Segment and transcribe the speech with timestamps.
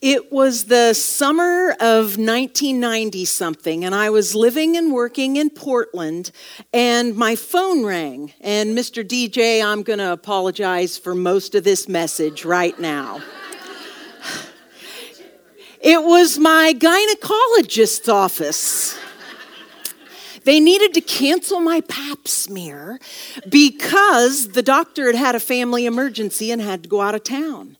[0.00, 6.30] It was the summer of 1990 something, and I was living and working in Portland,
[6.72, 8.32] and my phone rang.
[8.40, 9.04] And Mr.
[9.04, 13.20] DJ, I'm going to apologize for most of this message right now.
[15.80, 18.96] It was my gynecologist's office.
[20.44, 23.00] They needed to cancel my pap smear
[23.48, 27.77] because the doctor had had a family emergency and had to go out of town.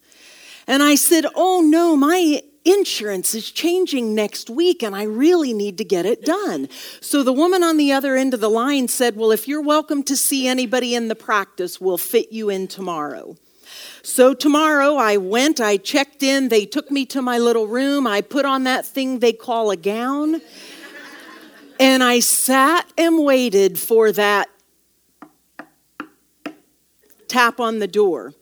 [0.68, 5.78] And I said, Oh no, my insurance is changing next week and I really need
[5.78, 6.68] to get it done.
[7.00, 10.02] So the woman on the other end of the line said, Well, if you're welcome
[10.04, 13.36] to see anybody in the practice, we'll fit you in tomorrow.
[14.02, 18.20] So tomorrow I went, I checked in, they took me to my little room, I
[18.20, 20.40] put on that thing they call a gown,
[21.80, 24.48] and I sat and waited for that
[27.28, 28.34] tap on the door.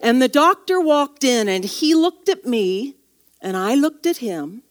[0.00, 2.96] And the doctor walked in and he looked at me
[3.40, 4.62] and I looked at him.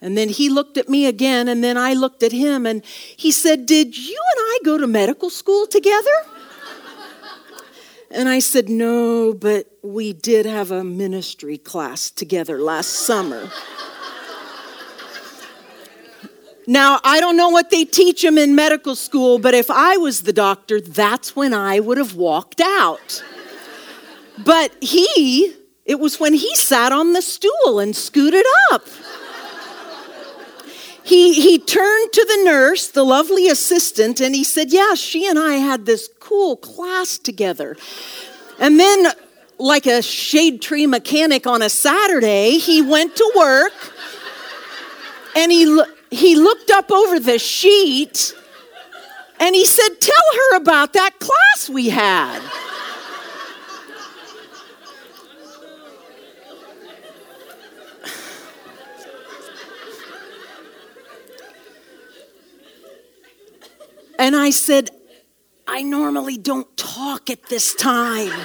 [0.00, 3.30] And then he looked at me again and then I looked at him and he
[3.30, 6.24] said, Did you and I go to medical school together?
[8.10, 13.50] And I said, No, but we did have a ministry class together last summer.
[16.66, 20.22] Now, I don't know what they teach them in medical school, but if I was
[20.22, 23.24] the doctor, that's when I would have walked out.
[24.44, 28.86] But he, it was when he sat on the stool and scooted up.
[31.02, 35.38] He, he turned to the nurse, the lovely assistant, and he said, Yeah, she and
[35.38, 37.76] I had this cool class together.
[38.60, 39.08] And then,
[39.58, 43.72] like a shade tree mechanic on a Saturday, he went to work
[45.34, 48.34] and he, he looked up over the sheet
[49.40, 52.40] and he said, Tell her about that class we had.
[64.20, 64.90] And I said,
[65.66, 68.38] I normally don't talk at this time.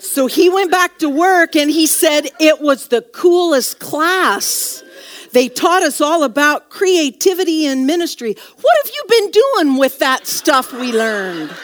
[0.00, 4.82] so he went back to work and he said it was the coolest class.
[5.30, 8.34] They taught us all about creativity and ministry.
[8.60, 11.54] What have you been doing with that stuff we learned?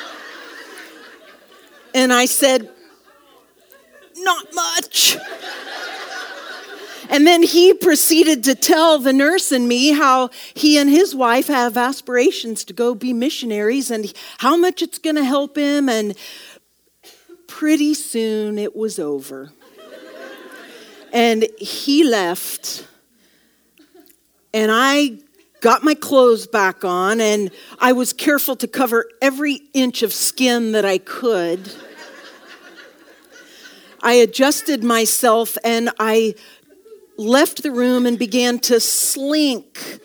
[1.93, 2.71] And I said,
[4.17, 5.17] Not much.
[7.11, 11.49] And then he proceeded to tell the nurse and me how he and his wife
[11.49, 15.89] have aspirations to go be missionaries and how much it's going to help him.
[15.89, 16.17] And
[17.47, 19.53] pretty soon it was over.
[21.13, 22.87] and he left.
[24.53, 25.19] And I
[25.61, 30.73] got my clothes back on and I was careful to cover every inch of skin
[30.73, 31.73] that I could.
[34.03, 36.35] I adjusted myself and I
[37.17, 40.01] left the room and began to slink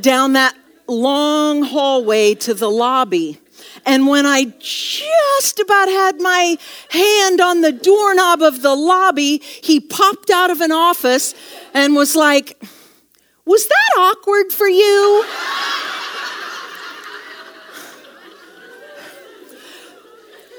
[0.00, 0.56] down that
[0.86, 3.38] long hallway to the lobby.
[3.86, 6.58] And when I just about had my
[6.90, 11.34] hand on the doorknob of the lobby, he popped out of an office
[11.72, 12.62] and was like,
[13.44, 15.24] Was that awkward for you?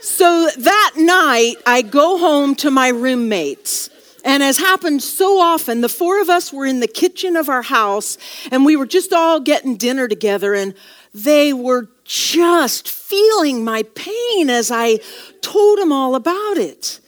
[0.01, 3.90] so that night, I go home to my roommates.
[4.24, 7.64] And as happened so often, the four of us were in the kitchen of our
[7.64, 8.18] house
[8.52, 10.74] and we were just all getting dinner together, and
[11.14, 15.00] they were just feeling my pain as I
[15.42, 17.00] told them all about it.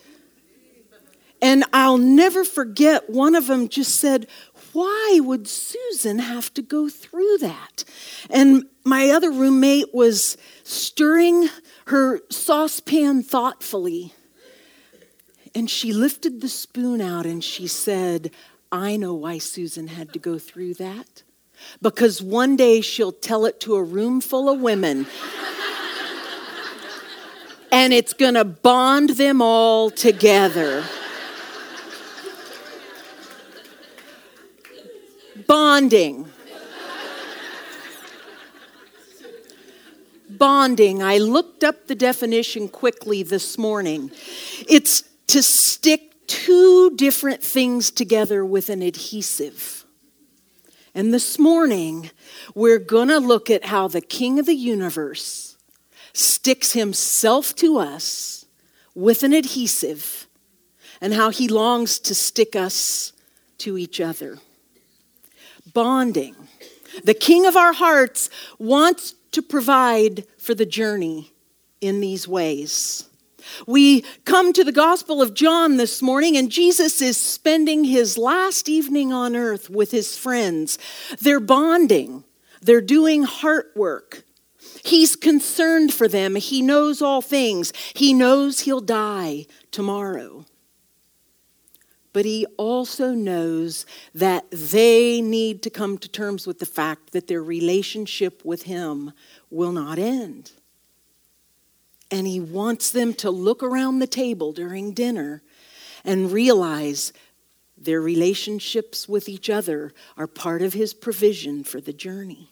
[1.42, 4.28] And I'll never forget, one of them just said,
[4.72, 7.84] Why would Susan have to go through that?
[8.30, 11.50] And my other roommate was stirring
[11.88, 14.14] her saucepan thoughtfully.
[15.56, 18.32] And she lifted the spoon out and she said,
[18.72, 21.24] I know why Susan had to go through that.
[21.82, 25.06] Because one day she'll tell it to a room full of women.
[27.72, 30.84] and it's going to bond them all together.
[35.46, 36.28] Bonding.
[40.30, 41.04] Bonding.
[41.04, 44.10] I looked up the definition quickly this morning.
[44.68, 45.04] It's
[45.34, 49.84] to stick two different things together with an adhesive.
[50.94, 52.12] And this morning,
[52.54, 55.58] we're going to look at how the King of the universe
[56.14, 58.46] sticks himself to us
[58.94, 60.28] with an adhesive
[61.02, 63.12] and how he longs to stick us
[63.58, 64.38] to each other.
[65.74, 66.36] Bonding.
[67.06, 71.34] The King of our hearts wants to provide for the journey
[71.82, 73.10] in these ways.
[73.68, 78.70] We come to the Gospel of John this morning, and Jesus is spending his last
[78.70, 80.78] evening on earth with his friends.
[81.20, 82.24] They're bonding,
[82.62, 84.24] they're doing heart work.
[84.84, 86.36] He's concerned for them.
[86.36, 87.72] He knows all things.
[87.94, 90.46] He knows he'll die tomorrow.
[92.14, 97.28] But he also knows that they need to come to terms with the fact that
[97.28, 99.14] their relationship with him
[99.50, 100.52] will not end.
[102.14, 105.42] And he wants them to look around the table during dinner
[106.06, 107.12] and realize
[107.76, 112.52] their relationships with each other are part of his provision for the journey.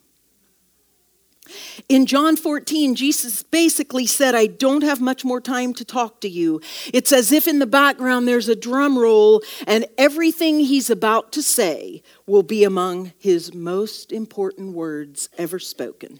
[1.87, 6.29] In John 14, Jesus basically said, I don't have much more time to talk to
[6.29, 6.59] you.
[6.91, 11.43] It's as if in the background there's a drum roll, and everything he's about to
[11.43, 16.19] say will be among his most important words ever spoken.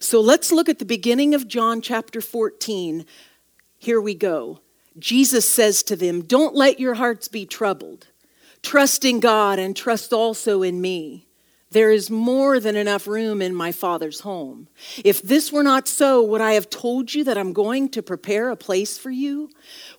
[0.00, 3.04] So let's look at the beginning of John chapter 14.
[3.78, 4.60] Here we go.
[4.98, 8.08] Jesus says to them, Don't let your hearts be troubled.
[8.62, 11.26] Trust in God and trust also in me.
[11.72, 14.68] There is more than enough room in my Father's home.
[15.04, 18.50] If this were not so, would I have told you that I'm going to prepare
[18.50, 19.48] a place for you?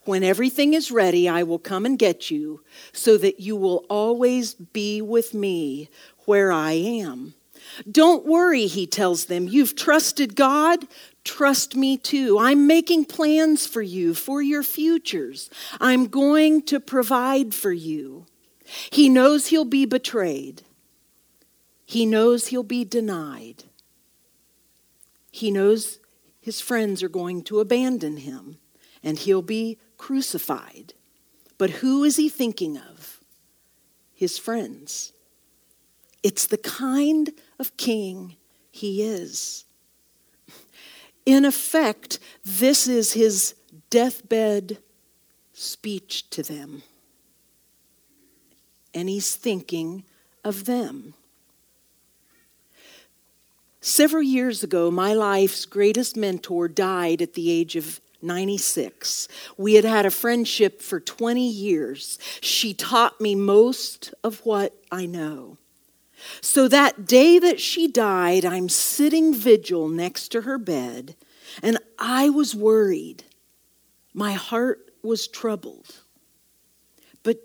[0.03, 4.53] When everything is ready, I will come and get you, so that you will always
[4.53, 5.89] be with me
[6.25, 7.33] where I am.
[7.89, 9.47] Don't worry, he tells them.
[9.47, 10.87] You've trusted God.
[11.23, 12.37] Trust me too.
[12.39, 15.49] I'm making plans for you, for your futures.
[15.79, 18.25] I'm going to provide for you.
[18.91, 20.63] He knows he'll be betrayed.
[21.85, 23.65] He knows he'll be denied.
[25.31, 25.99] He knows
[26.39, 28.57] his friends are going to abandon him
[29.03, 30.93] and he'll be crucified.
[31.57, 33.19] But who is he thinking of?
[34.13, 35.13] His friends.
[36.23, 38.37] It's the kind of king
[38.71, 39.65] he is.
[41.25, 43.55] In effect, this is his
[43.89, 44.79] deathbed
[45.53, 46.83] speech to them.
[48.93, 50.03] And he's thinking
[50.43, 51.13] of them.
[53.79, 59.27] Several years ago, my life's greatest mentor died at the age of 96.
[59.57, 62.17] We had had a friendship for 20 years.
[62.41, 65.57] She taught me most of what I know.
[66.41, 71.15] So that day that she died, I'm sitting vigil next to her bed,
[71.61, 73.23] and I was worried.
[74.13, 76.01] My heart was troubled.
[77.23, 77.37] But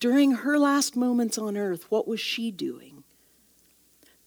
[0.00, 3.04] during her last moments on earth, what was she doing?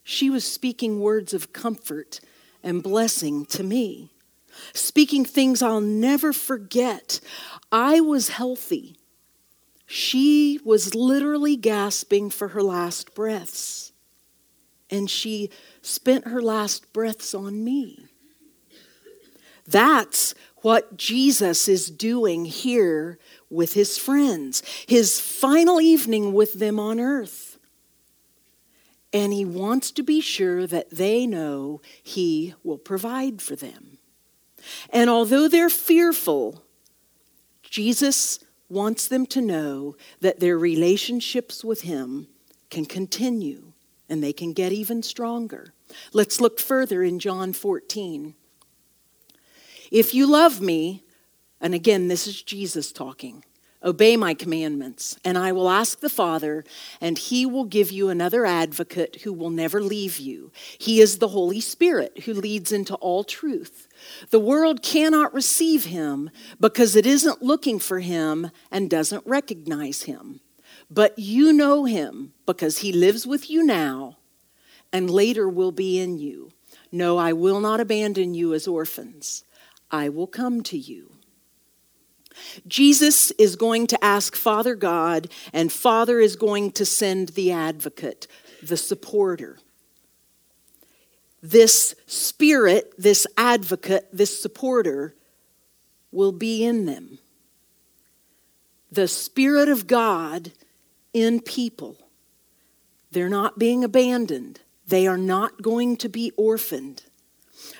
[0.03, 2.19] She was speaking words of comfort
[2.63, 4.11] and blessing to me,
[4.73, 7.19] speaking things I'll never forget.
[7.71, 8.96] I was healthy.
[9.87, 13.93] She was literally gasping for her last breaths,
[14.89, 15.49] and she
[15.81, 18.05] spent her last breaths on me.
[19.65, 23.17] That's what Jesus is doing here
[23.49, 27.57] with his friends, his final evening with them on earth
[29.13, 33.97] and he wants to be sure that they know he will provide for them.
[34.89, 36.63] And although they're fearful,
[37.63, 42.27] Jesus wants them to know that their relationships with him
[42.69, 43.73] can continue
[44.09, 45.73] and they can get even stronger.
[46.13, 48.35] Let's look further in John 14.
[49.91, 51.03] If you love me,
[51.61, 53.43] and again, this is Jesus talking.
[53.83, 56.65] Obey my commandments, and I will ask the Father,
[56.99, 60.51] and he will give you another advocate who will never leave you.
[60.77, 63.86] He is the Holy Spirit who leads into all truth.
[64.29, 70.41] The world cannot receive him because it isn't looking for him and doesn't recognize him.
[70.89, 74.17] But you know him because he lives with you now
[74.93, 76.51] and later will be in you.
[76.91, 79.43] No, I will not abandon you as orphans.
[79.91, 81.13] I will come to you.
[82.67, 88.27] Jesus is going to ask Father God, and Father is going to send the advocate,
[88.61, 89.57] the supporter.
[91.41, 95.15] This spirit, this advocate, this supporter
[96.11, 97.19] will be in them.
[98.91, 100.51] The Spirit of God
[101.13, 101.97] in people.
[103.11, 107.03] They're not being abandoned, they are not going to be orphaned.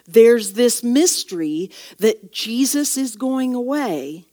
[0.08, 4.26] There's this mystery that Jesus is going away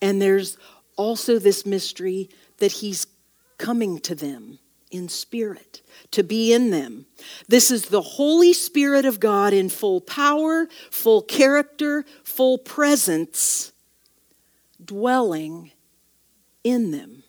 [0.00, 0.58] and there's
[0.96, 3.06] also this mystery that he's
[3.58, 4.58] coming to them
[4.90, 7.06] in spirit, to be in them.
[7.48, 13.72] This is the Holy Spirit of God in full power, full character, full presence,
[14.82, 15.72] dwelling
[16.62, 17.24] in them.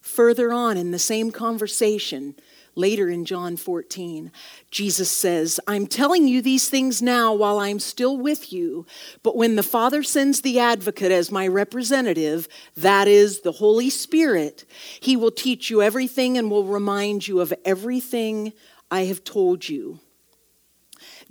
[0.00, 2.36] Further on in the same conversation,
[2.78, 4.30] Later in John 14,
[4.70, 8.84] Jesus says, I'm telling you these things now while I'm still with you,
[9.22, 14.66] but when the Father sends the advocate as my representative, that is the Holy Spirit,
[15.00, 18.52] he will teach you everything and will remind you of everything
[18.90, 20.00] I have told you.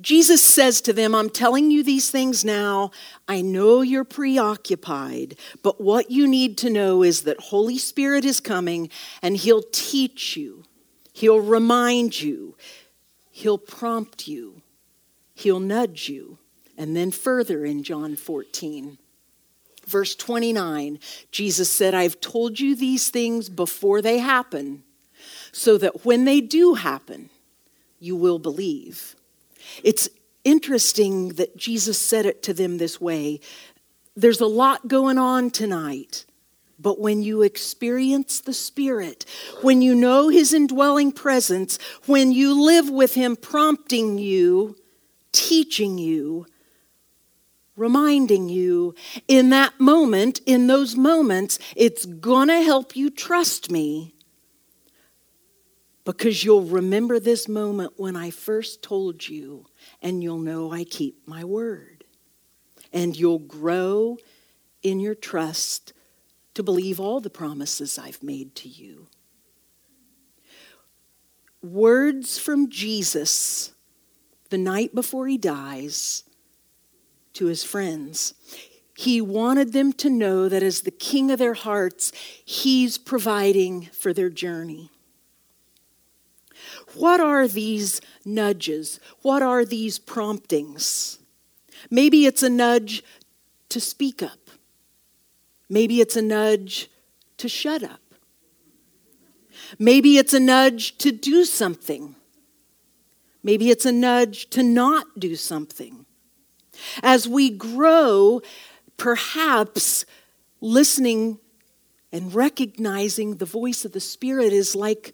[0.02, 2.90] Jesus says to them, I'm telling you these things now.
[3.28, 8.40] I know you're preoccupied, but what you need to know is that Holy Spirit is
[8.40, 8.90] coming
[9.22, 10.64] and he'll teach you
[11.16, 12.58] He'll remind you,
[13.32, 14.62] He'll prompt you,
[15.34, 16.40] He'll nudge you.
[16.78, 18.98] And then further in John 14,
[19.88, 21.00] verse 29,
[21.32, 24.84] Jesus said, I've told you these things before they happen,
[25.54, 27.30] so that when they do happen,
[27.98, 29.16] you will believe.
[29.86, 30.10] It's
[30.44, 33.40] interesting that Jesus said it to them this way.
[34.18, 36.26] There's a lot going on tonight.
[36.77, 39.25] But when you experience the Spirit,
[39.62, 44.75] when you know His indwelling presence, when you live with Him prompting you,
[45.32, 46.46] teaching you,
[47.75, 48.96] reminding you,
[49.27, 54.15] in that moment, in those moments, it's going to help you trust me
[56.05, 59.65] because you'll remember this moment when I first told you,
[60.01, 62.03] and you'll know I keep my word.
[62.94, 64.17] And you'll grow
[64.84, 65.94] in your trust
[66.56, 69.08] to believe all the promises I've made to you.
[71.62, 73.72] Words from Jesus
[74.50, 76.24] the night before he dies
[77.34, 78.34] to his friends.
[78.98, 82.12] He wanted them to know that as the king of their hearts,
[82.44, 84.90] he's providing for their journey.
[86.94, 89.00] What are these nudges?
[89.22, 91.20] What are these promptings?
[91.90, 93.04] Maybe it's a nudge
[93.70, 94.45] to speak up.
[95.70, 96.90] Maybe it's a nudge
[97.38, 98.02] to shut up.
[99.80, 102.16] Maybe it's a nudge to do something.
[103.44, 106.06] Maybe it's a nudge to not do something.
[107.02, 108.42] As we grow,
[108.98, 110.06] perhaps
[110.62, 111.40] listening
[112.12, 115.14] and recognizing the voice of the Spirit is like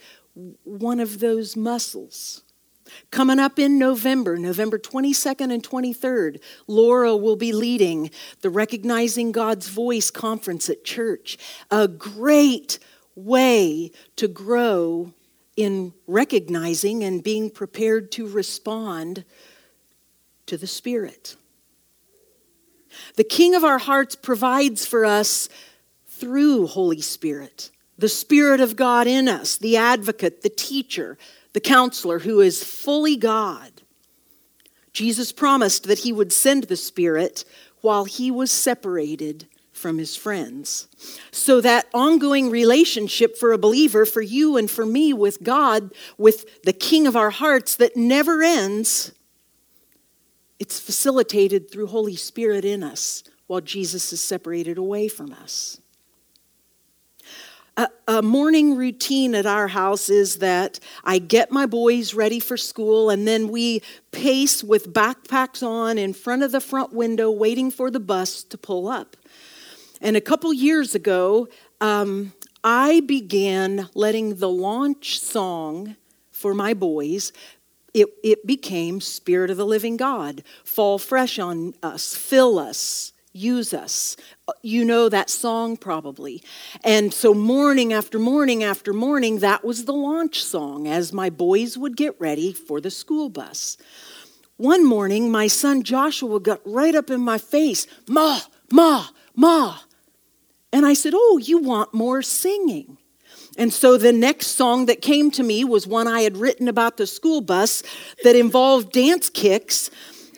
[0.64, 2.44] one of those muscles.
[3.10, 9.68] Coming up in November, November 22nd and 23rd, Laura will be leading the Recognizing God's
[9.68, 11.38] Voice conference at church.
[11.70, 12.80] A great
[13.16, 15.14] way to grow
[15.58, 19.26] in recognizing and being prepared to respond
[20.46, 21.36] to the Spirit.
[23.16, 25.50] The King of our hearts provides for us
[26.08, 31.18] through Holy Spirit, the Spirit of God in us, the advocate, the teacher,
[31.54, 33.82] the counselor who is fully God.
[34.94, 37.46] Jesus promised that he would send the Spirit
[37.82, 40.88] while he was separated from his friends.
[41.32, 46.64] So, that ongoing relationship for a believer, for you and for me with God, with
[46.64, 49.14] the King of our hearts that never ends,
[50.60, 55.81] it's facilitated through Holy Spirit in us while Jesus is separated away from us.
[57.78, 62.58] A, a, morning routine at our house is that I get my boys ready for
[62.58, 67.72] school and then we pace with backpacks on in front of the front window waiting
[67.72, 69.16] for the bus to pull up.
[70.02, 71.48] And a couple years ago,
[71.80, 75.96] um, I began letting the launch song
[76.32, 77.32] for my boys
[77.94, 80.44] it, it became Spirit of the Living God.
[80.64, 84.16] Fall fresh on us, fill us, use us.
[84.62, 86.44] You know that song probably.
[86.84, 91.78] And so, morning after morning after morning, that was the launch song as my boys
[91.78, 93.78] would get ready for the school bus.
[94.58, 99.80] One morning, my son Joshua got right up in my face, Ma, Ma, Ma.
[100.74, 102.98] And I said, Oh, you want more singing.
[103.58, 106.98] And so the next song that came to me was one I had written about
[106.98, 107.84] the school bus
[108.24, 109.90] that involved dance kicks.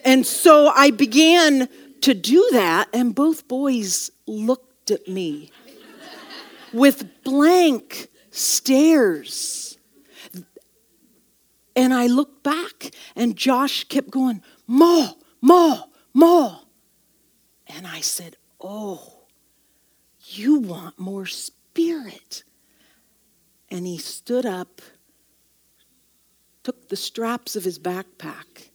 [0.03, 1.69] And so I began
[2.03, 5.51] to do that, and both boys looked at me
[6.73, 9.77] with blank stares.
[11.77, 15.83] And I looked back, and Josh kept going, Ma, Ma,
[16.13, 16.59] Ma.
[17.67, 19.21] And I said, Oh,
[20.25, 22.43] you want more spirit.
[23.71, 24.81] And he stood up,
[26.63, 28.71] took the straps of his backpack,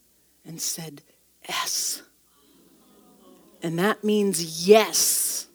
[0.46, 1.02] and said,
[1.46, 2.02] S.
[3.62, 5.46] And that means yes.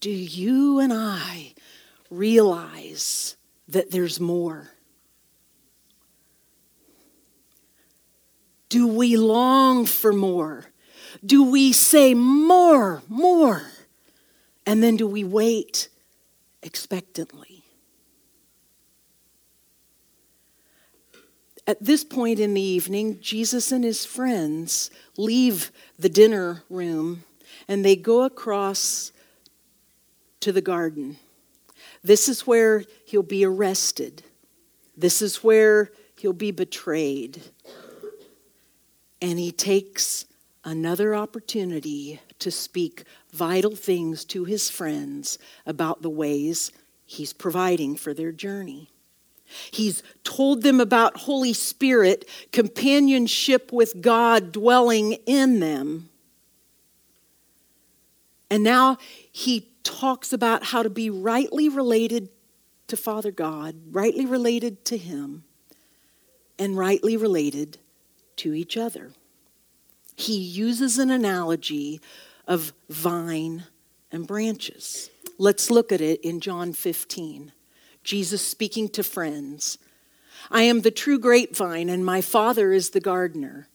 [0.00, 1.54] Do you and I
[2.10, 3.36] realize
[3.68, 4.70] that there's more?
[8.68, 10.66] Do we long for more?
[11.24, 13.62] Do we say more, more?
[14.66, 15.88] And then do we wait
[16.62, 17.47] expectantly?
[21.68, 27.24] At this point in the evening, Jesus and his friends leave the dinner room
[27.68, 29.12] and they go across
[30.40, 31.18] to the garden.
[32.02, 34.22] This is where he'll be arrested.
[34.96, 37.42] This is where he'll be betrayed.
[39.20, 40.24] And he takes
[40.64, 46.72] another opportunity to speak vital things to his friends about the ways
[47.04, 48.88] he's providing for their journey.
[49.70, 56.10] He's told them about Holy Spirit, companionship with God dwelling in them.
[58.50, 58.98] And now
[59.30, 62.28] he talks about how to be rightly related
[62.88, 65.44] to Father God, rightly related to Him,
[66.58, 67.78] and rightly related
[68.36, 69.12] to each other.
[70.16, 72.00] He uses an analogy
[72.46, 73.64] of vine
[74.10, 75.10] and branches.
[75.38, 77.52] Let's look at it in John 15.
[78.08, 79.76] Jesus speaking to friends.
[80.50, 83.68] I am the true grapevine, and my Father is the gardener.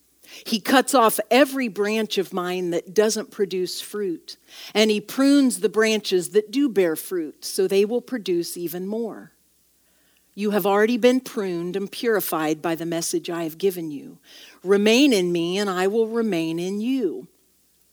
[0.43, 4.37] He cuts off every branch of mine that doesn't produce fruit,
[4.73, 9.33] and he prunes the branches that do bear fruit so they will produce even more.
[10.33, 14.17] You have already been pruned and purified by the message I have given you.
[14.63, 17.27] Remain in me, and I will remain in you.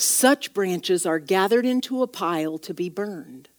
[0.00, 3.50] Such branches are gathered into a pile to be burned.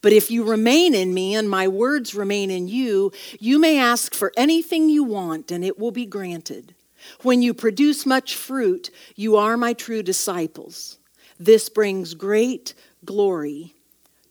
[0.00, 4.14] But if you remain in me and my words remain in you, you may ask
[4.14, 6.74] for anything you want and it will be granted.
[7.20, 10.98] When you produce much fruit, you are my true disciples.
[11.38, 12.72] This brings great
[13.04, 13.74] glory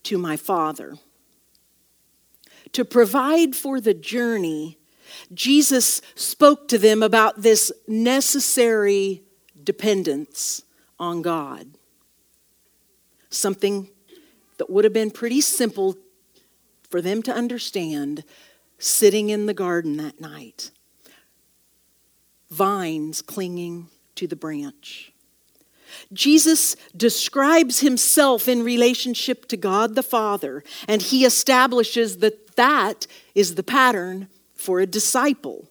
[0.03, 0.95] to my Father.
[2.71, 4.79] To provide for the journey,
[5.31, 9.21] Jesus spoke to them about this necessary
[9.63, 10.63] dependence
[11.01, 11.71] on God.
[13.29, 13.89] Something
[14.57, 15.97] that would have been pretty simple
[16.89, 18.23] for them to understand
[18.77, 20.71] sitting in the garden that night
[22.49, 25.13] vines clinging to the branch.
[26.13, 33.55] Jesus describes himself in relationship to God the Father, and he establishes that that is
[33.55, 35.69] the pattern for a disciple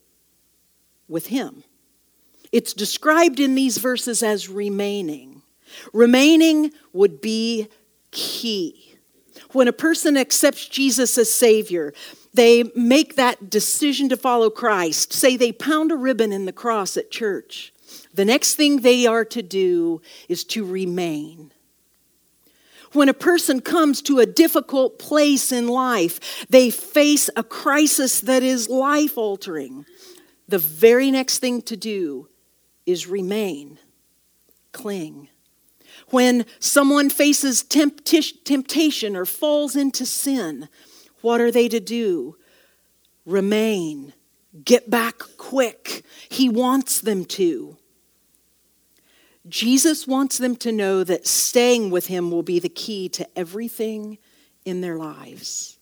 [1.09, 1.65] with him.
[2.53, 5.43] It's described in these verses as remaining.
[5.93, 7.69] Remaining would be
[8.11, 8.97] key.
[9.53, 11.93] When a person accepts Jesus as Savior,
[12.35, 15.13] they make that decision to follow Christ.
[15.13, 17.73] Say they pound a ribbon in the cross at church.
[18.15, 21.53] The next thing they are to do is to remain.
[22.93, 28.43] When a person comes to a difficult place in life, they face a crisis that
[28.43, 29.87] is life altering.
[30.49, 32.29] The very next thing to do
[32.87, 33.79] is remain,
[34.73, 35.29] cling.
[36.09, 40.69] When someone faces temptation or falls into sin,
[41.21, 42.37] what are they to do?
[43.27, 44.15] Remain.
[44.65, 46.05] Get back quick.
[46.29, 47.77] He wants them to.
[49.49, 54.19] Jesus wants them to know that staying with him will be the key to everything
[54.65, 55.79] in their lives.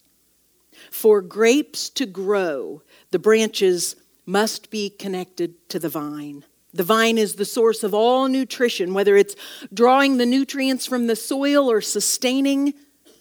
[0.90, 6.44] For grapes to grow, the branches must be connected to the vine.
[6.72, 9.35] The vine is the source of all nutrition, whether it's
[9.72, 12.74] drawing the nutrients from the soil or sustaining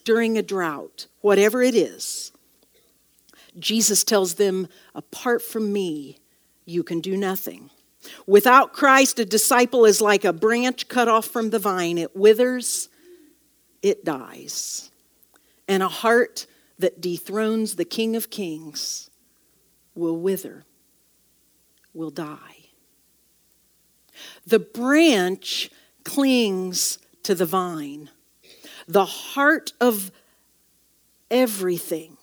[0.03, 2.31] during a drought, whatever it is.
[3.57, 6.19] Jesus tells them, Apart from me,
[6.65, 7.69] you can do nothing.
[8.25, 11.97] Without Christ, a disciple is like a branch cut off from the vine.
[11.97, 12.89] It withers,
[13.81, 14.91] it dies.
[15.67, 16.45] And a heart
[16.79, 19.09] that dethrones the King of Kings
[19.95, 20.65] will wither,
[21.93, 22.56] will die.
[24.47, 25.69] The branch
[26.03, 28.09] clings to the vine
[28.87, 30.11] the heart of
[31.29, 32.17] everything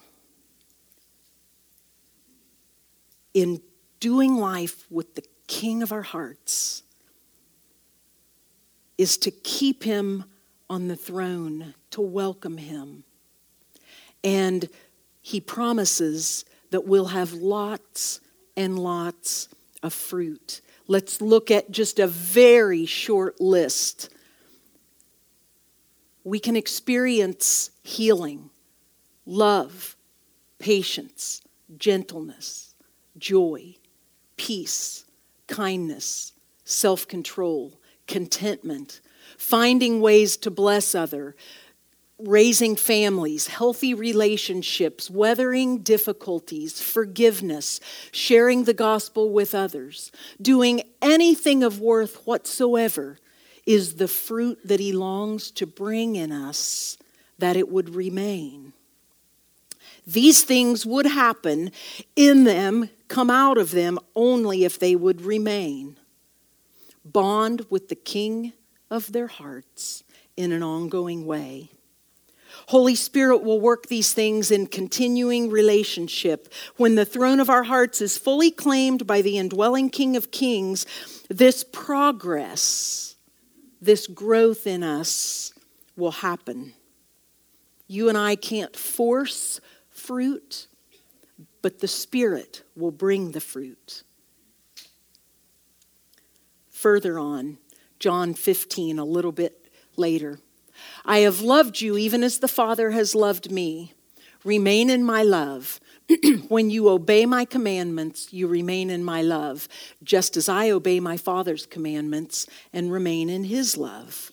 [3.35, 3.61] in
[4.01, 6.83] doing life with the King of our hearts
[8.97, 10.25] is to keep him
[10.71, 13.05] on the throne, to welcome him.
[14.23, 14.71] And
[15.21, 18.21] he promises that we'll have lots
[18.57, 19.49] and lots
[19.83, 20.63] of fruit.
[20.87, 24.11] Let's look at just a very short list.
[26.25, 28.51] We can experience healing,
[29.27, 29.97] love,
[30.59, 31.43] patience,
[31.77, 32.75] gentleness,
[33.17, 33.77] joy,
[34.37, 35.05] peace,
[35.47, 36.33] kindness,
[36.65, 39.01] self control, contentment,
[39.39, 41.35] finding ways to bless other,
[42.19, 47.81] raising families, healthy relationships, weathering difficulties, forgiveness,
[48.13, 53.19] sharing the gospel with others, doing anything of worth whatsoever
[53.67, 56.97] is the fruit that he longs to bring in us
[57.39, 58.73] that it would remain.
[60.07, 61.73] These things would happen
[62.15, 65.97] in them, come out of them, only if they would remain.
[67.05, 68.53] Bond with the King
[68.91, 70.05] of their hearts
[70.37, 71.71] in an ongoing way.
[72.69, 76.53] Holy Spirit will work these things in continuing relationship.
[76.77, 80.87] When the throne of our hearts is fully claimed by the indwelling King of Kings,
[81.29, 83.17] this progress,
[83.81, 85.53] this growth in us
[85.97, 86.73] will happen.
[87.87, 90.67] You and I can't force fruit,
[91.61, 94.03] but the Spirit will bring the fruit.
[96.71, 97.59] Further on,
[97.99, 100.39] John 15, a little bit later.
[101.05, 103.93] I have loved you even as the Father has loved me.
[104.45, 105.81] Remain in my love.
[106.49, 109.69] when you obey my commandments, you remain in my love,
[110.03, 114.31] just as I obey my Father's commandments and remain in his love.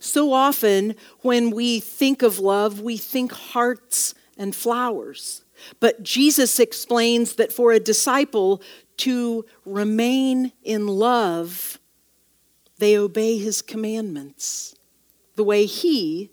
[0.00, 5.44] So often, when we think of love, we think hearts and flowers.
[5.78, 8.60] But Jesus explains that for a disciple
[8.98, 11.78] to remain in love,
[12.78, 14.74] they obey his commandments
[15.34, 16.30] the way he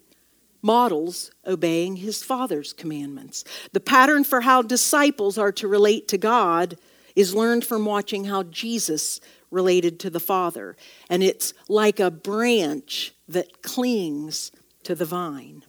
[0.62, 3.44] models obeying his father's commandments.
[3.72, 6.78] The pattern for how disciples are to relate to God
[7.16, 9.20] is learned from watching how Jesus
[9.52, 10.76] related to the Father.
[11.10, 14.52] And it's like a branch that clings
[14.84, 15.64] to the vine.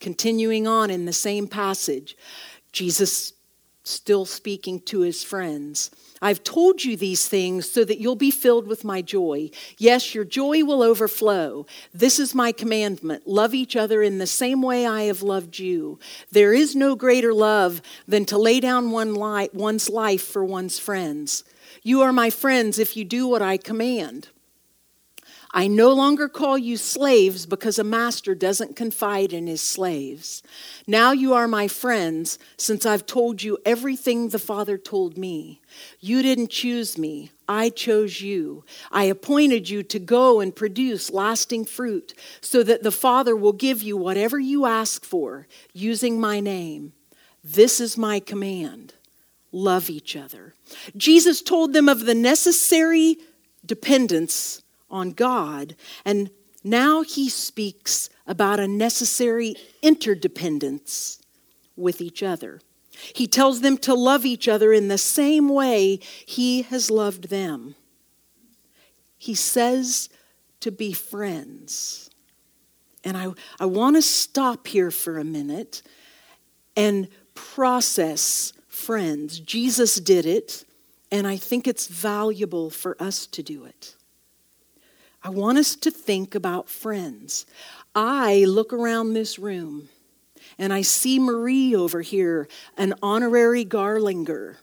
[0.00, 2.16] Continuing on in the same passage,
[2.72, 3.34] Jesus
[3.84, 5.90] still speaking to his friends.
[6.22, 9.50] I've told you these things so that you'll be filled with my joy.
[9.76, 11.66] Yes, your joy will overflow.
[11.92, 15.98] This is my commandment love each other in the same way I have loved you.
[16.30, 20.78] There is no greater love than to lay down one life, one's life for one's
[20.78, 21.42] friends.
[21.82, 24.28] You are my friends if you do what I command.
[25.54, 30.42] I no longer call you slaves because a master doesn't confide in his slaves.
[30.86, 35.60] Now you are my friends since I've told you everything the Father told me.
[36.00, 38.64] You didn't choose me, I chose you.
[38.90, 43.82] I appointed you to go and produce lasting fruit so that the Father will give
[43.82, 46.94] you whatever you ask for using my name.
[47.44, 48.94] This is my command
[49.54, 50.54] love each other.
[50.96, 53.18] Jesus told them of the necessary
[53.66, 54.61] dependence
[54.92, 55.74] on God.
[56.04, 56.30] And
[56.62, 61.20] now he speaks about a necessary interdependence
[61.76, 62.60] with each other.
[63.14, 67.74] He tells them to love each other in the same way he has loved them.
[69.18, 70.08] He says
[70.60, 72.10] to be friends.
[73.02, 73.28] And I,
[73.58, 75.82] I want to stop here for a minute
[76.76, 79.40] and process friends.
[79.40, 80.64] Jesus did it,
[81.10, 83.96] and I think it's valuable for us to do it.
[85.24, 87.46] I want us to think about friends.
[87.94, 89.88] I look around this room
[90.58, 94.56] and I see Marie over here, an honorary Garlinger.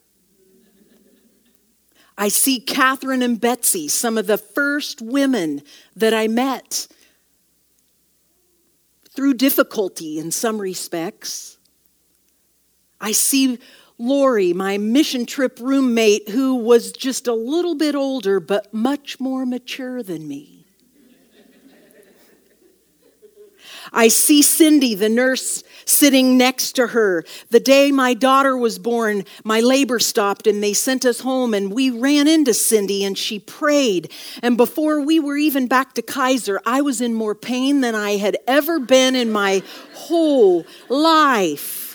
[2.17, 5.61] I see Catherine and Betsy, some of the first women
[5.95, 6.87] that I met
[9.15, 11.57] through difficulty in some respects.
[12.99, 13.59] I see
[13.99, 19.45] Lori, my mission trip roommate, who was just a little bit older but much more
[19.45, 20.59] mature than me.
[23.91, 27.25] I see Cindy, the nurse, sitting next to her.
[27.49, 31.73] The day my daughter was born, my labor stopped and they sent us home, and
[31.73, 34.11] we ran into Cindy and she prayed.
[34.43, 38.17] And before we were even back to Kaiser, I was in more pain than I
[38.17, 41.88] had ever been in my whole life.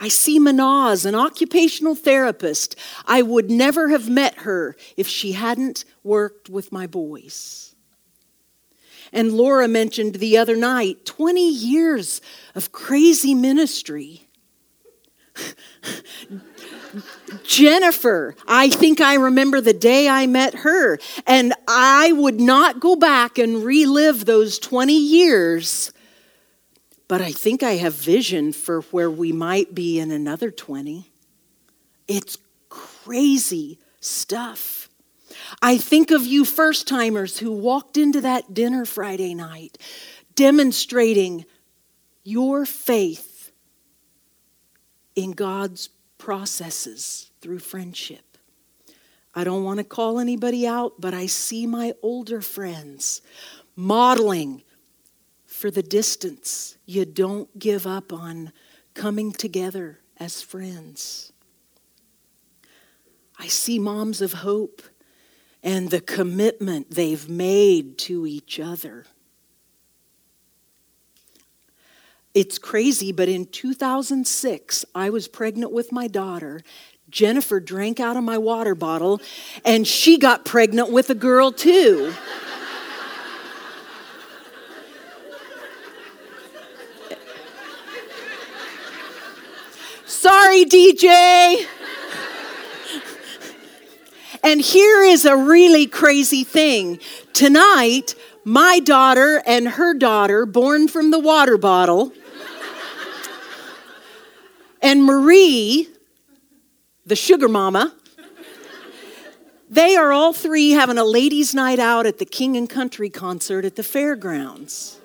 [0.00, 2.76] I see Manaz, an occupational therapist.
[3.06, 7.74] I would never have met her if she hadn't worked with my boys.
[9.12, 12.20] And Laura mentioned the other night 20 years
[12.54, 14.28] of crazy ministry.
[17.44, 22.96] Jennifer, I think I remember the day I met her, and I would not go
[22.96, 25.92] back and relive those 20 years
[27.08, 31.10] but I think I have vision for where we might be in another 20.
[32.06, 34.88] It's crazy stuff.
[35.62, 39.78] I think of you first timers who walked into that dinner Friday night
[40.34, 41.44] demonstrating
[42.22, 43.52] your faith
[45.16, 48.38] in God's processes through friendship.
[49.34, 53.22] I don't want to call anybody out, but I see my older friends
[53.74, 54.62] modeling
[55.58, 56.78] for the distance.
[56.86, 58.52] You don't give up on
[58.94, 61.32] coming together as friends.
[63.40, 64.82] I see moms of hope
[65.62, 69.04] and the commitment they've made to each other.
[72.34, 76.62] It's crazy, but in 2006, I was pregnant with my daughter.
[77.10, 79.20] Jennifer drank out of my water bottle,
[79.64, 82.14] and she got pregnant with a girl too.
[90.20, 91.64] Sorry, DJ.
[94.42, 96.98] And here is a really crazy thing.
[97.32, 102.12] Tonight, my daughter and her daughter, born from the water bottle,
[104.82, 105.86] and Marie,
[107.06, 107.94] the sugar mama,
[109.70, 113.64] they are all three having a ladies' night out at the King and Country concert
[113.64, 114.97] at the fairgrounds.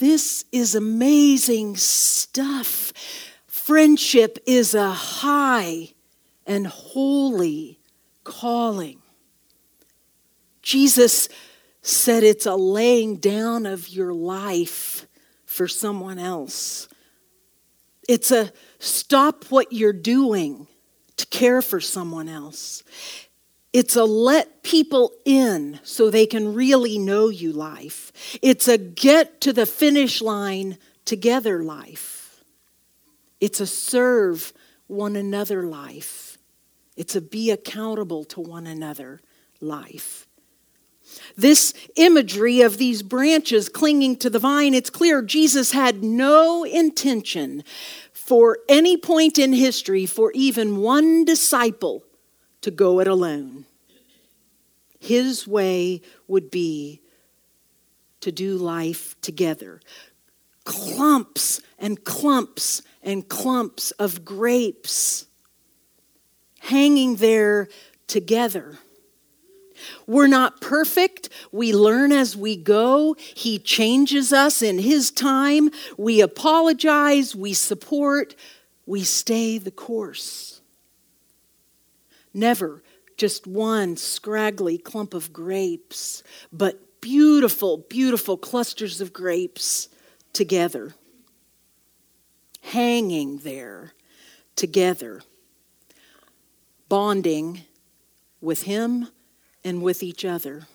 [0.00, 2.90] This is amazing stuff.
[3.46, 5.90] Friendship is a high
[6.46, 7.80] and holy
[8.24, 9.02] calling.
[10.62, 11.28] Jesus
[11.82, 15.06] said it's a laying down of your life
[15.44, 16.88] for someone else.
[18.08, 20.66] It's a stop what you're doing
[21.18, 22.82] to care for someone else.
[23.72, 28.12] It's a let people in so they can really know you life.
[28.42, 32.42] It's a get to the finish line together life.
[33.40, 34.52] It's a serve
[34.88, 36.36] one another life.
[36.96, 39.20] It's a be accountable to one another
[39.60, 40.26] life.
[41.36, 47.64] This imagery of these branches clinging to the vine, it's clear Jesus had no intention
[48.12, 52.04] for any point in history for even one disciple
[52.62, 53.64] to go it alone.
[54.98, 57.00] His way would be
[58.20, 59.80] to do life together.
[60.64, 65.26] Clumps and clumps and clumps of grapes
[66.60, 67.68] hanging there
[68.06, 68.78] together.
[70.06, 71.30] We're not perfect.
[71.50, 73.16] We learn as we go.
[73.18, 75.70] He changes us in His time.
[75.96, 77.34] We apologize.
[77.34, 78.34] We support.
[78.84, 80.59] We stay the course.
[82.32, 82.82] Never
[83.16, 89.88] just one scraggly clump of grapes, but beautiful, beautiful clusters of grapes
[90.32, 90.94] together,
[92.62, 93.92] hanging there
[94.56, 95.20] together,
[96.88, 97.62] bonding
[98.40, 99.08] with Him
[99.64, 100.66] and with each other.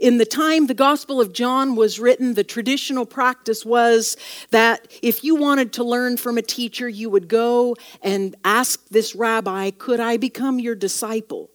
[0.00, 4.16] In the time the Gospel of John was written, the traditional practice was
[4.50, 9.14] that if you wanted to learn from a teacher, you would go and ask this
[9.14, 11.50] rabbi, Could I become your disciple?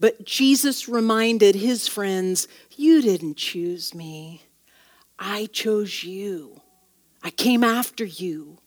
[0.00, 4.42] But Jesus reminded his friends, You didn't choose me,
[5.18, 6.60] I chose you.
[7.22, 8.58] I came after you,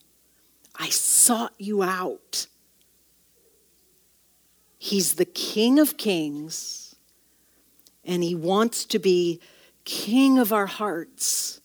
[0.76, 2.48] I sought you out.
[4.80, 6.87] He's the King of Kings,
[8.08, 9.40] and He wants to be
[9.84, 11.62] King of our hearts.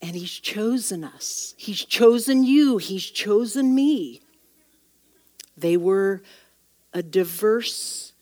[0.00, 1.54] And He's chosen us.
[1.58, 2.78] He's chosen you.
[2.78, 4.22] He's chosen me.
[5.56, 6.22] They were
[6.92, 8.12] a diverse,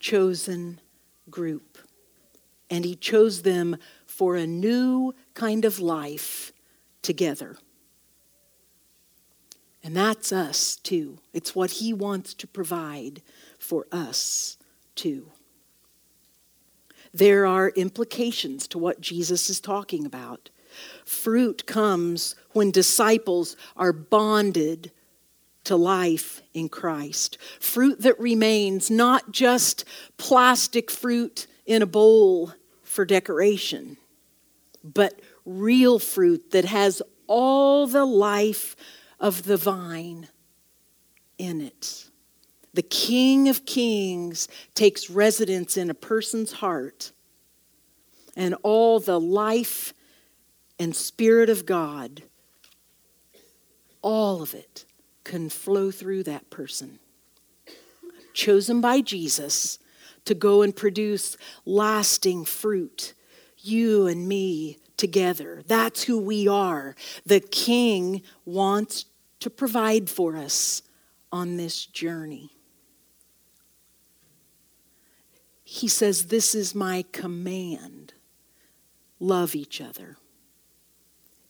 [0.00, 0.80] chosen
[1.30, 1.78] group.
[2.70, 6.52] And He chose them for a new kind of life
[7.02, 7.58] together.
[9.84, 11.18] And that's us too.
[11.32, 13.22] It's what He wants to provide
[13.58, 14.56] for us
[14.94, 15.30] too.
[17.16, 20.50] There are implications to what Jesus is talking about.
[21.06, 24.92] Fruit comes when disciples are bonded
[25.64, 27.38] to life in Christ.
[27.58, 29.86] Fruit that remains, not just
[30.18, 32.52] plastic fruit in a bowl
[32.82, 33.96] for decoration,
[34.84, 38.76] but real fruit that has all the life
[39.18, 40.28] of the vine
[41.38, 42.10] in it.
[42.76, 47.10] The King of Kings takes residence in a person's heart,
[48.36, 49.94] and all the life
[50.78, 52.24] and Spirit of God,
[54.02, 54.84] all of it
[55.24, 56.98] can flow through that person.
[58.34, 59.78] Chosen by Jesus
[60.26, 63.14] to go and produce lasting fruit,
[63.56, 65.62] you and me together.
[65.66, 66.94] That's who we are.
[67.24, 69.06] The King wants
[69.40, 70.82] to provide for us
[71.32, 72.50] on this journey.
[75.76, 78.14] He says, This is my command.
[79.20, 80.16] love each other.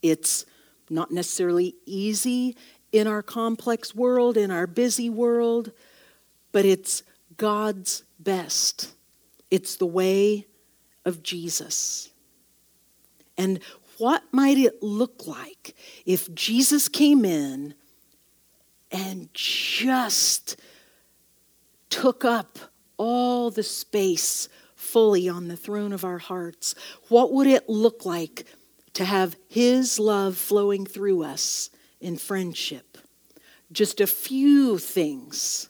[0.02, 0.44] It's
[0.90, 2.56] not necessarily easy
[2.90, 5.72] in our complex world, in our busy world,
[6.50, 7.02] but it's
[7.36, 8.94] God's best.
[9.50, 10.46] It's the way
[11.04, 12.10] of Jesus.
[13.38, 13.60] And
[13.98, 17.74] what might it look like if Jesus came in
[18.90, 20.56] and just
[21.90, 22.58] took up
[22.96, 26.74] all the space fully on the throne of our hearts?
[27.08, 28.46] What would it look like
[28.94, 32.98] to have His love flowing through us in friendship?
[33.72, 35.68] Just a few things.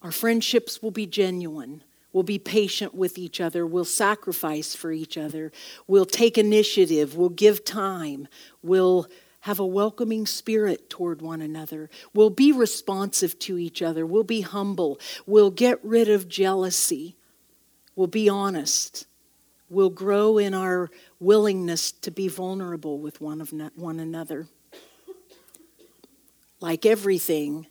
[0.00, 1.84] Our friendships will be genuine.
[2.12, 3.66] We'll be patient with each other.
[3.66, 5.52] We'll sacrifice for each other.
[5.86, 7.16] We'll take initiative.
[7.16, 8.28] We'll give time.
[8.62, 9.06] We'll
[9.42, 11.90] have a welcoming spirit toward one another.
[12.14, 14.06] We'll be responsive to each other.
[14.06, 15.00] We'll be humble.
[15.26, 17.16] We'll get rid of jealousy.
[17.96, 19.04] We'll be honest.
[19.68, 24.46] We'll grow in our willingness to be vulnerable with one, of one another.
[26.60, 27.66] Like everything,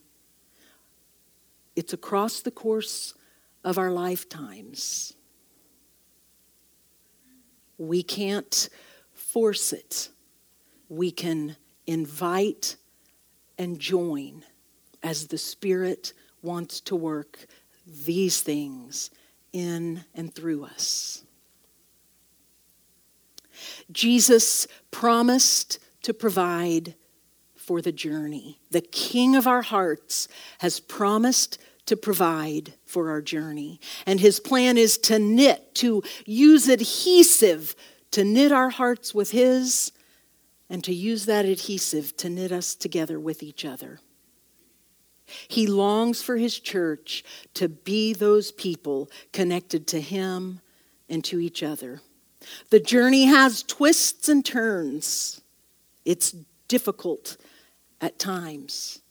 [1.78, 3.14] it's across the course
[3.64, 5.14] of our lifetimes.
[7.78, 8.68] We can't
[9.14, 10.11] force it.
[10.92, 11.56] We can
[11.88, 12.76] invite
[13.58, 14.44] and join
[15.02, 17.46] as the Spirit wants to work
[17.88, 19.10] these things
[19.54, 21.24] in and through us.
[23.90, 26.96] Jesus promised to provide
[27.56, 28.60] for the journey.
[28.72, 30.28] The King of our hearts
[30.60, 33.80] has promised to provide for our journey.
[34.06, 37.78] And his plan is to knit, to use adhesive
[38.12, 39.94] to knit our hearts with his
[40.72, 44.00] and to use that adhesive to knit us together with each other.
[45.50, 50.62] He longs for his church to be those people connected to him
[51.10, 52.00] and to each other.
[52.70, 55.42] The journey has twists and turns.
[56.06, 56.34] It's
[56.70, 57.36] difficult
[58.00, 59.02] at times.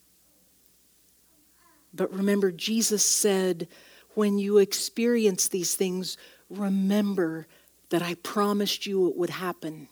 [1.92, 3.68] But remember, Jesus said,
[4.14, 6.16] when you experience these things,
[6.48, 7.46] remember
[7.90, 9.88] that I promised you it would happen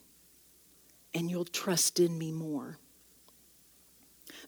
[1.13, 2.77] and you'll trust in me more.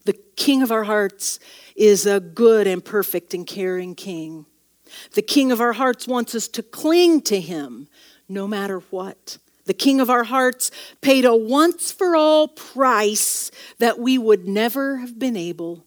[0.06, 1.40] The King of our hearts
[1.76, 4.46] is a good and perfect and caring King.
[5.14, 7.88] The King of our hearts wants us to cling to him
[8.28, 9.38] no matter what.
[9.66, 10.72] The King of our hearts
[11.02, 15.86] paid a once for all price that we would never have been able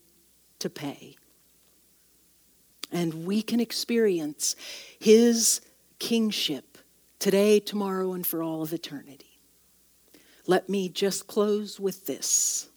[0.61, 1.17] to pay.
[2.93, 4.55] And we can experience
[5.01, 5.61] his
[5.99, 6.79] kingship
[7.19, 9.34] today, tomorrow, and for all of eternity.
[10.47, 12.69] Let me just close with this.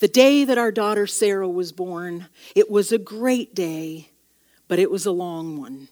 [0.00, 4.10] The day that our daughter Sarah was born, it was a great day,
[4.66, 5.88] but it was a long one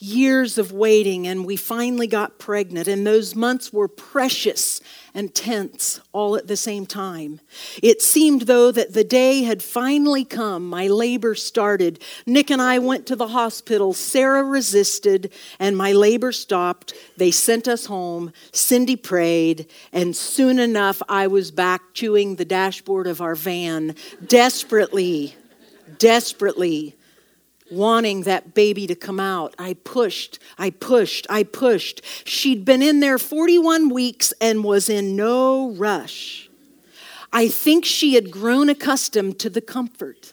[0.00, 2.86] years of waiting, and we finally got pregnant.
[2.86, 4.80] And those months were precious
[5.12, 7.40] and tense all at the same time.
[7.82, 10.68] It seemed, though, that the day had finally come.
[10.68, 12.00] My labor started.
[12.26, 13.92] Nick and I went to the hospital.
[13.92, 16.94] Sarah resisted, and my labor stopped.
[17.16, 18.32] They sent us home.
[18.52, 25.34] Cindy prayed, and soon enough, I was back chewing the dashboard of our van, desperately,
[25.98, 26.94] desperately
[27.70, 29.54] wanting that baby to come out.
[29.58, 32.02] I pushed, I pushed, I pushed.
[32.26, 36.48] She'd been in there 41 weeks and was in no rush.
[37.32, 40.32] I think she had grown accustomed to the comfort,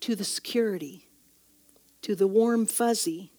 [0.00, 1.08] to the security,
[2.02, 3.32] to the warm fuzzy.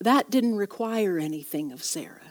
[0.00, 2.27] That didn't require anything of Sarah.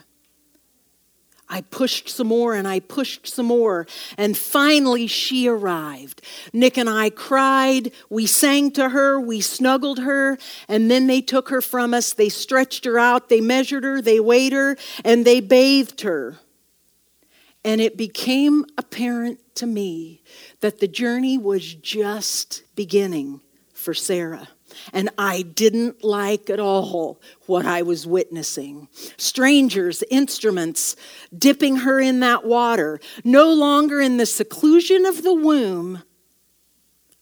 [1.50, 3.86] I pushed some more and I pushed some more.
[4.16, 6.20] And finally, she arrived.
[6.52, 7.92] Nick and I cried.
[8.10, 9.18] We sang to her.
[9.18, 10.38] We snuggled her.
[10.68, 12.12] And then they took her from us.
[12.12, 13.28] They stretched her out.
[13.28, 14.02] They measured her.
[14.02, 14.76] They weighed her.
[15.04, 16.38] And they bathed her.
[17.64, 20.22] And it became apparent to me
[20.60, 23.40] that the journey was just beginning
[23.72, 24.48] for Sarah
[24.92, 28.88] and I didn't like at all what I was witnessing.
[29.16, 30.96] Strangers, instruments,
[31.36, 36.02] dipping her in that water, no longer in the seclusion of the womb.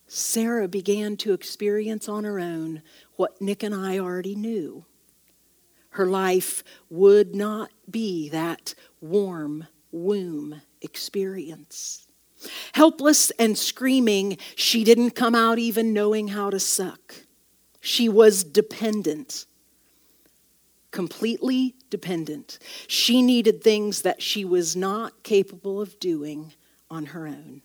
[0.06, 2.82] Sarah began to experience on her own
[3.16, 4.84] what Nick and I already knew.
[5.90, 12.06] Her life would not be that warm womb experience.
[12.74, 17.25] Helpless and screaming, she didn't come out even knowing how to suck.
[17.86, 19.46] She was dependent,
[20.90, 22.58] completely dependent.
[22.88, 26.52] She needed things that she was not capable of doing
[26.90, 27.62] on her own.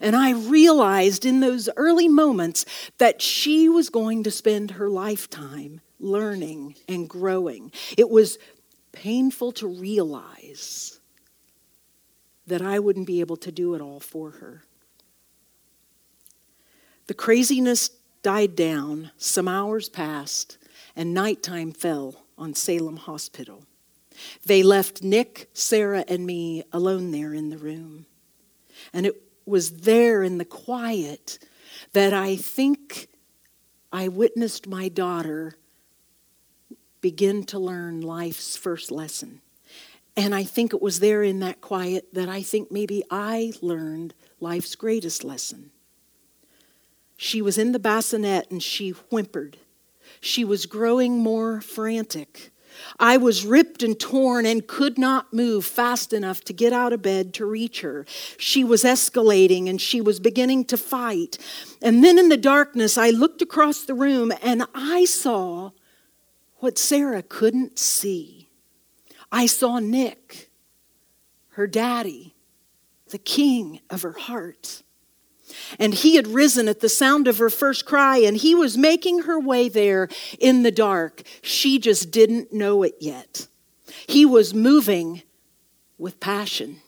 [0.00, 2.64] And I realized in those early moments
[2.98, 7.72] that she was going to spend her lifetime learning and growing.
[7.98, 8.38] It was
[8.92, 11.00] painful to realize
[12.46, 14.62] that I wouldn't be able to do it all for her.
[17.08, 17.90] The craziness
[18.22, 20.58] died down, some hours passed,
[20.94, 23.64] and nighttime fell on Salem Hospital.
[24.44, 28.06] They left Nick, Sarah, and me alone there in the room.
[28.92, 31.38] And it was there in the quiet
[31.92, 33.08] that I think
[33.92, 35.56] I witnessed my daughter
[37.00, 39.40] begin to learn life's first lesson.
[40.16, 44.14] And I think it was there in that quiet that I think maybe I learned
[44.40, 45.70] life's greatest lesson.
[47.22, 49.58] She was in the bassinet and she whimpered.
[50.20, 52.50] She was growing more frantic.
[52.98, 57.00] I was ripped and torn and could not move fast enough to get out of
[57.00, 58.06] bed to reach her.
[58.38, 61.38] She was escalating and she was beginning to fight.
[61.80, 65.70] And then in the darkness, I looked across the room and I saw
[66.56, 68.48] what Sarah couldn't see.
[69.30, 70.50] I saw Nick,
[71.50, 72.34] her daddy,
[73.10, 74.82] the king of her heart.
[75.78, 79.20] And he had risen at the sound of her first cry, and he was making
[79.20, 81.22] her way there in the dark.
[81.42, 83.48] She just didn't know it yet.
[84.06, 85.22] He was moving
[85.98, 86.80] with passion.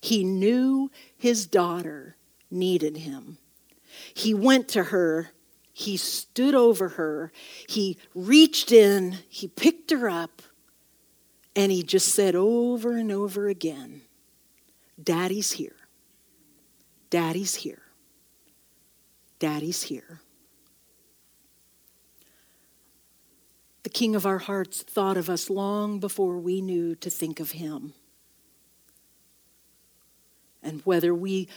[0.00, 2.16] He knew his daughter
[2.50, 3.38] needed him.
[4.14, 5.30] He went to her,
[5.72, 7.32] he stood over her,
[7.68, 10.42] he reached in, he picked her up,
[11.54, 14.02] and he just said over and over again,
[15.02, 15.76] Daddy's here.
[17.12, 17.82] Daddy's here.
[19.38, 20.22] Daddy's here.
[23.82, 27.50] The King of our hearts thought of us long before we knew to think of
[27.50, 27.92] him.
[30.62, 31.48] And whether we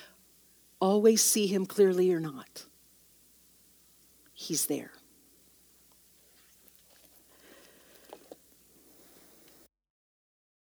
[0.82, 2.66] always see him clearly or not,
[4.34, 4.92] he's there.